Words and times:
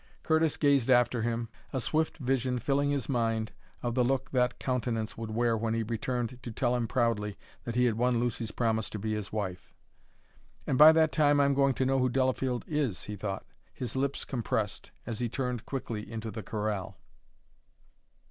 Curtis 0.23 0.57
gazed 0.57 0.89
after 0.89 1.21
him, 1.21 1.47
a 1.71 1.79
swift 1.79 2.17
vision 2.17 2.57
filling 2.57 2.89
his 2.89 3.07
mind 3.07 3.51
of 3.83 3.93
the 3.93 4.03
look 4.03 4.31
that 4.31 4.57
countenance 4.57 5.15
would 5.15 5.29
wear 5.29 5.55
when 5.55 5.75
he 5.75 5.83
returned 5.83 6.41
to 6.41 6.51
tell 6.51 6.75
him 6.75 6.87
proudly 6.87 7.37
that 7.65 7.75
he 7.75 7.85
had 7.85 7.93
won 7.99 8.19
Lucy's 8.19 8.49
promise 8.49 8.89
to 8.89 8.97
be 8.97 9.13
his 9.13 9.31
wife. 9.31 9.71
"And 10.65 10.75
by 10.75 10.91
that 10.91 11.11
time 11.11 11.39
I'm 11.39 11.53
going 11.53 11.75
to 11.75 11.85
know 11.85 11.99
who 11.99 12.09
Delafield 12.09 12.65
is," 12.67 13.03
he 13.03 13.15
thought, 13.15 13.45
his 13.75 13.95
lips 13.95 14.25
compressed, 14.25 14.89
as 15.05 15.19
he 15.19 15.29
turned 15.29 15.67
quickly 15.67 16.11
into 16.11 16.31
the 16.31 16.41
corral. 16.41 16.97